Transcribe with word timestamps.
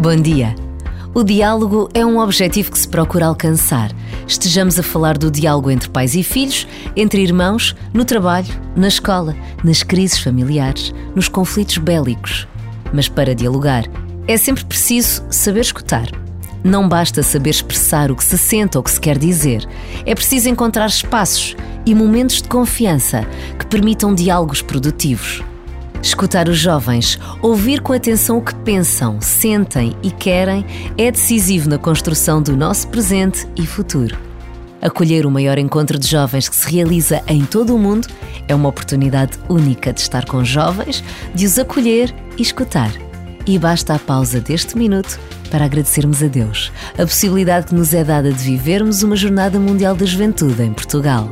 Bom 0.00 0.16
dia. 0.16 0.56
O 1.14 1.22
diálogo 1.22 1.88
é 1.94 2.04
um 2.04 2.18
objetivo 2.18 2.72
que 2.72 2.78
se 2.80 2.88
procura 2.88 3.26
alcançar. 3.26 3.92
Estejamos 4.26 4.76
a 4.76 4.82
falar 4.82 5.16
do 5.16 5.30
diálogo 5.30 5.70
entre 5.70 5.88
pais 5.88 6.16
e 6.16 6.24
filhos, 6.24 6.66
entre 6.96 7.22
irmãos, 7.22 7.76
no 7.94 8.04
trabalho, 8.04 8.52
na 8.74 8.88
escola, 8.88 9.36
nas 9.62 9.84
crises 9.84 10.18
familiares, 10.18 10.92
nos 11.14 11.28
conflitos 11.28 11.78
bélicos. 11.78 12.48
Mas 12.92 13.08
para 13.08 13.36
dialogar, 13.36 13.84
é 14.26 14.36
sempre 14.36 14.64
preciso 14.64 15.24
saber 15.30 15.60
escutar. 15.60 16.10
Não 16.64 16.88
basta 16.88 17.22
saber 17.22 17.50
expressar 17.50 18.10
o 18.10 18.16
que 18.16 18.24
se 18.24 18.36
sente 18.36 18.76
ou 18.76 18.80
o 18.80 18.84
que 18.84 18.90
se 18.90 19.00
quer 19.00 19.16
dizer. 19.16 19.64
É 20.04 20.12
preciso 20.12 20.48
encontrar 20.48 20.86
espaços 20.86 21.54
e 21.86 21.94
momentos 21.94 22.42
de 22.42 22.48
confiança 22.48 23.26
que 23.58 23.66
permitam 23.66 24.14
diálogos 24.14 24.62
produtivos. 24.62 25.42
Escutar 26.02 26.48
os 26.48 26.58
jovens, 26.58 27.18
ouvir 27.42 27.80
com 27.80 27.92
atenção 27.92 28.38
o 28.38 28.42
que 28.42 28.54
pensam, 28.54 29.20
sentem 29.20 29.96
e 30.02 30.10
querem 30.10 30.64
é 30.96 31.10
decisivo 31.10 31.68
na 31.68 31.76
construção 31.76 32.40
do 32.40 32.56
nosso 32.56 32.86
presente 32.88 33.46
e 33.56 33.66
futuro. 33.66 34.16
Acolher 34.80 35.26
o 35.26 35.30
maior 35.30 35.58
encontro 35.58 35.98
de 35.98 36.06
jovens 36.06 36.48
que 36.48 36.54
se 36.54 36.70
realiza 36.70 37.20
em 37.26 37.44
todo 37.44 37.74
o 37.74 37.78
mundo 37.78 38.06
é 38.46 38.54
uma 38.54 38.68
oportunidade 38.68 39.36
única 39.48 39.92
de 39.92 40.00
estar 40.00 40.24
com 40.24 40.44
jovens, 40.44 41.02
de 41.34 41.46
os 41.46 41.58
acolher 41.58 42.14
e 42.36 42.42
escutar. 42.42 42.92
E 43.44 43.58
basta 43.58 43.94
a 43.94 43.98
pausa 43.98 44.40
deste 44.40 44.78
minuto 44.78 45.18
para 45.50 45.64
agradecermos 45.64 46.22
a 46.22 46.26
Deus 46.26 46.70
a 46.94 46.98
possibilidade 46.98 47.66
que 47.66 47.74
nos 47.74 47.92
é 47.92 48.04
dada 48.04 48.32
de 48.32 48.44
vivermos 48.44 49.02
uma 49.02 49.16
Jornada 49.16 49.58
Mundial 49.58 49.96
da 49.96 50.06
Juventude 50.06 50.62
em 50.62 50.72
Portugal. 50.72 51.28